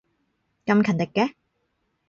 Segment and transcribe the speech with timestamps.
[0.65, 1.35] 咁勤力嘅